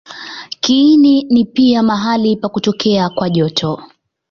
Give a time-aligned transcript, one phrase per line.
[0.59, 3.83] Kiini ni pia mahali pa kutokea kwa joto.